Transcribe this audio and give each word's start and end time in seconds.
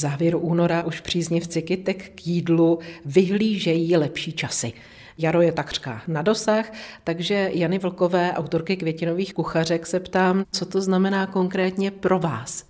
závěru 0.00 0.38
února 0.38 0.82
už 0.82 1.00
příznivci 1.00 1.62
kytek 1.62 2.12
k 2.14 2.26
jídlu 2.26 2.78
vyhlížejí 3.04 3.96
lepší 3.96 4.32
časy. 4.32 4.72
Jaro 5.18 5.42
je 5.42 5.52
takřka 5.52 6.02
na 6.08 6.22
dosah, 6.22 6.72
takže 7.04 7.50
Jany 7.52 7.78
Vlkové, 7.78 8.32
autorky 8.32 8.76
květinových 8.76 9.34
kuchařek, 9.34 9.86
se 9.86 10.00
ptám, 10.00 10.44
co 10.52 10.66
to 10.66 10.80
znamená 10.80 11.26
konkrétně 11.26 11.90
pro 11.90 12.18
vás. 12.18 12.64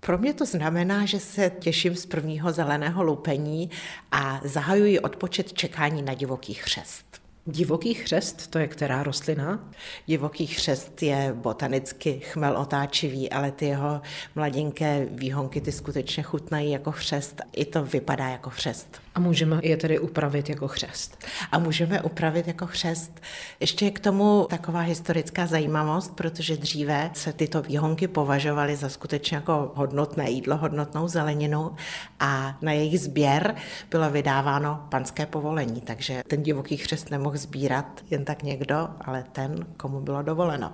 Pro 0.00 0.18
mě 0.18 0.34
to 0.34 0.46
znamená, 0.46 1.06
že 1.06 1.20
se 1.20 1.50
těším 1.58 1.94
z 1.94 2.06
prvního 2.06 2.52
zeleného 2.52 3.02
lupení 3.02 3.70
a 4.12 4.40
zahajuji 4.44 5.00
odpočet 5.00 5.52
čekání 5.52 6.02
na 6.02 6.14
divoký 6.14 6.54
chřest. 6.54 7.23
Divoký 7.46 7.94
chřest, 7.94 8.46
to 8.50 8.58
je 8.58 8.68
která 8.68 9.02
rostlina? 9.02 9.70
Divoký 10.06 10.46
chřest 10.46 11.02
je 11.02 11.32
botanicky 11.34 12.20
chmel 12.20 12.56
otáčivý, 12.58 13.30
ale 13.30 13.52
ty 13.52 13.66
jeho 13.66 14.00
mladinké 14.34 15.06
výhonky 15.10 15.60
ty 15.60 15.72
skutečně 15.72 16.22
chutnají 16.22 16.70
jako 16.70 16.92
chřest. 16.92 17.40
I 17.52 17.64
to 17.64 17.84
vypadá 17.84 18.28
jako 18.28 18.50
chřest. 18.50 19.03
A 19.14 19.20
můžeme 19.20 19.60
je 19.62 19.76
tedy 19.76 19.98
upravit 19.98 20.48
jako 20.48 20.68
chřest? 20.68 21.24
A 21.52 21.58
můžeme 21.58 22.02
upravit 22.02 22.46
jako 22.46 22.66
chřest. 22.66 23.20
Ještě 23.60 23.84
je 23.84 23.90
k 23.90 24.00
tomu 24.00 24.46
taková 24.50 24.80
historická 24.80 25.46
zajímavost, 25.46 26.14
protože 26.14 26.56
dříve 26.56 27.10
se 27.14 27.32
tyto 27.32 27.62
výhonky 27.62 28.08
považovaly 28.08 28.76
za 28.76 28.88
skutečně 28.88 29.36
jako 29.36 29.72
hodnotné 29.74 30.30
jídlo, 30.30 30.56
hodnotnou 30.56 31.08
zeleninu 31.08 31.72
a 32.20 32.58
na 32.62 32.72
jejich 32.72 33.00
sběr 33.00 33.54
bylo 33.90 34.10
vydáváno 34.10 34.86
panské 34.88 35.26
povolení, 35.26 35.80
takže 35.80 36.22
ten 36.28 36.42
divoký 36.42 36.76
chřest 36.76 37.10
nemohl 37.10 37.34
mohl 37.34 37.42
sbírat 37.42 38.00
jen 38.10 38.24
tak 38.24 38.42
někdo, 38.42 38.88
ale 39.00 39.24
ten, 39.32 39.66
komu 39.76 40.00
bylo 40.00 40.22
dovoleno. 40.22 40.72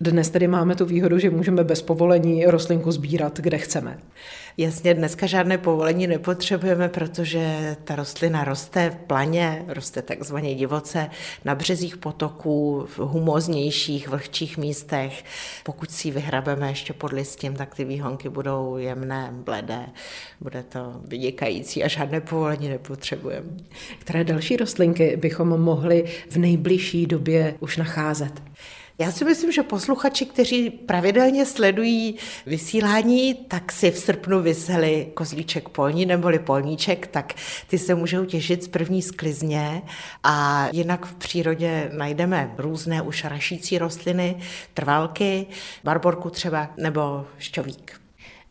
Dnes 0.00 0.30
tedy 0.30 0.48
máme 0.48 0.74
tu 0.74 0.84
výhodu, 0.84 1.18
že 1.18 1.30
můžeme 1.30 1.64
bez 1.64 1.82
povolení 1.82 2.46
rostlinku 2.46 2.92
sbírat, 2.92 3.40
kde 3.40 3.58
chceme. 3.58 3.98
Jasně, 4.56 4.94
dneska 4.94 5.26
žádné 5.26 5.58
povolení 5.58 6.06
nepotřebujeme, 6.06 6.88
protože 6.88 7.76
ta 7.84 7.96
rostlina 7.96 8.44
roste 8.44 8.90
v 8.90 8.96
planě, 8.96 9.64
roste 9.68 10.02
takzvaně 10.02 10.54
divoce 10.54 11.10
na 11.44 11.54
březích 11.54 11.96
potoků, 11.96 12.86
v 12.86 12.98
humoznějších, 12.98 14.08
vlhčích 14.08 14.58
místech. 14.58 15.24
Pokud 15.64 15.90
si 15.90 16.08
ji 16.08 16.12
vyhrabeme 16.12 16.68
ještě 16.68 16.92
pod 16.92 17.12
listím, 17.12 17.54
tak 17.54 17.74
ty 17.74 17.84
výhonky 17.84 18.28
budou 18.28 18.76
jemné, 18.76 19.30
bledé, 19.32 19.86
bude 20.40 20.62
to 20.62 21.00
vynikající 21.04 21.84
a 21.84 21.88
žádné 21.88 22.20
povolení 22.20 22.68
nepotřebujeme. 22.68 23.46
Které 23.98 24.24
další 24.24 24.56
rostlinky 24.56 25.16
bychom 25.16 25.48
mohli 25.48 26.04
v 26.30 26.36
nejbližší 26.36 27.06
době 27.06 27.54
už 27.60 27.76
nacházet? 27.76 28.42
Já 28.98 29.12
si 29.12 29.24
myslím, 29.24 29.52
že 29.52 29.62
posluchači, 29.62 30.26
kteří 30.26 30.70
pravidelně 30.70 31.46
sledují 31.46 32.16
vysílání, 32.46 33.34
tak 33.34 33.72
si 33.72 33.90
v 33.90 33.98
srpnu 33.98 34.42
vyseli 34.42 35.10
kozlíček 35.14 35.68
polní 35.68 36.06
neboli 36.06 36.38
polníček, 36.38 37.06
tak 37.06 37.34
ty 37.66 37.78
se 37.78 37.94
můžou 37.94 38.24
těšit 38.24 38.62
z 38.62 38.68
první 38.68 39.02
sklizně 39.02 39.82
a 40.24 40.68
jinak 40.72 41.06
v 41.06 41.14
přírodě 41.14 41.90
najdeme 41.92 42.54
různé 42.58 43.02
už 43.02 43.24
rašící 43.24 43.78
rostliny, 43.78 44.36
trvalky, 44.74 45.46
barborku 45.84 46.30
třeba 46.30 46.70
nebo 46.76 47.26
šťovík. 47.38 48.01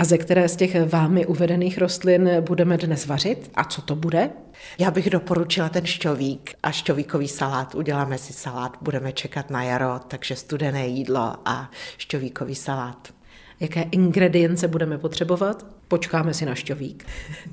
A 0.01 0.03
ze 0.03 0.17
které 0.17 0.49
z 0.49 0.55
těch 0.55 0.89
vámi 0.89 1.25
uvedených 1.25 1.77
rostlin 1.77 2.29
budeme 2.39 2.77
dnes 2.77 3.05
vařit? 3.05 3.51
A 3.55 3.63
co 3.63 3.81
to 3.81 3.95
bude? 3.95 4.29
Já 4.77 4.91
bych 4.91 5.09
doporučila 5.09 5.69
ten 5.69 5.85
šťovík 5.85 6.55
a 6.63 6.71
šťovíkový 6.71 7.27
salát. 7.27 7.75
Uděláme 7.75 8.17
si 8.17 8.33
salát, 8.33 8.77
budeme 8.81 9.11
čekat 9.11 9.49
na 9.49 9.63
jaro, 9.63 9.99
takže 10.07 10.35
studené 10.35 10.87
jídlo 10.87 11.35
a 11.45 11.71
šťovíkový 11.97 12.55
salát. 12.55 13.13
Jaké 13.61 13.81
ingredience 13.91 14.67
budeme 14.67 14.97
potřebovat? 14.97 15.65
Počkáme 15.87 16.33
si 16.33 16.45
na 16.45 16.55
šťovík. 16.55 17.05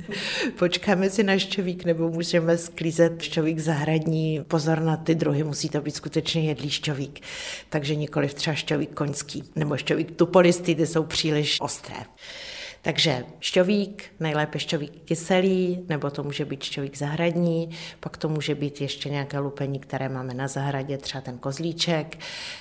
Počkáme 0.59 1.11
si 1.11 1.23
na 1.23 1.39
šťovík, 1.39 1.85
nebo 1.85 2.11
můžeme 2.11 2.59
sklízet 2.59 3.23
šťovík 3.23 3.59
zahradní. 3.59 4.45
Pozor 4.49 4.81
na 4.81 4.97
ty 4.97 5.15
druhy, 5.15 5.45
musí 5.45 5.69
to 5.69 5.81
být 5.81 5.97
skutečně 5.97 6.43
jedlý 6.43 6.71
šťovík. 6.71 7.21
Takže 7.69 7.95
nikoli 7.95 8.29
třeba 8.29 8.55
šťovík 8.55 8.95
koňský, 8.95 9.43
nebo 9.57 9.77
šťovík 9.77 10.11
tupolistý, 10.17 10.75
ty 10.75 10.87
jsou 10.87 11.05
příliš 11.05 11.57
ostré. 11.61 11.97
Takže 12.89 13.25
šťovík, 13.41 14.05
nejlépe 14.21 14.59
šťovík 14.59 15.05
kyselý, 15.05 15.85
nebo 15.89 16.11
to 16.11 16.23
může 16.23 16.45
být 16.45 16.63
šťovík 16.63 16.97
zahradní, 16.97 17.71
pak 18.01 18.17
to 18.17 18.29
může 18.29 18.55
být 18.55 18.81
ještě 18.81 19.11
nějaké 19.11 19.39
lupení, 19.39 19.79
které 19.79 20.09
máme 20.09 20.35
na 20.35 20.49
zahradě, 20.49 20.99
třeba 20.99 21.21
ten 21.21 21.39
kozlíček, 21.39 22.19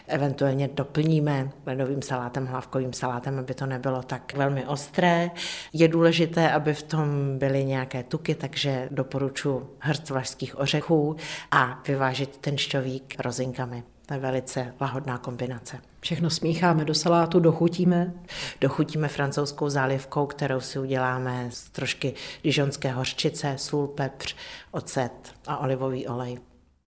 eventuálně 0.07 0.69
doplníme 0.73 1.49
ledovým 1.65 2.01
salátem, 2.01 2.45
hlavkovým 2.45 2.93
salátem, 2.93 3.39
aby 3.39 3.53
to 3.53 3.65
nebylo 3.65 4.03
tak 4.03 4.33
velmi 4.33 4.65
ostré. 4.65 5.31
Je 5.73 5.87
důležité, 5.87 6.51
aby 6.51 6.73
v 6.73 6.83
tom 6.83 7.37
byly 7.37 7.65
nějaké 7.65 8.03
tuky, 8.03 8.35
takže 8.35 8.87
doporučuji 8.91 9.75
hrst 9.79 10.09
vlašských 10.09 10.59
ořechů 10.59 11.15
a 11.51 11.83
vyvážit 11.87 12.37
ten 12.37 12.57
šťovík 12.57 13.15
rozinkami. 13.19 13.83
To 14.07 14.13
je 14.13 14.19
velice 14.19 14.73
lahodná 14.81 15.17
kombinace. 15.17 15.79
Všechno 15.99 16.29
smícháme 16.29 16.85
do 16.85 16.93
salátu, 16.93 17.39
dochutíme? 17.39 18.13
Dochutíme 18.61 19.07
francouzskou 19.07 19.69
zálivkou, 19.69 20.25
kterou 20.25 20.59
si 20.59 20.79
uděláme 20.79 21.47
z 21.51 21.69
trošky 21.69 22.13
dižonské 22.43 22.91
hořčice, 22.91 23.53
sůl, 23.57 23.87
pepř, 23.87 24.35
ocet 24.71 25.11
a 25.47 25.57
olivový 25.57 26.07
olej. 26.07 26.37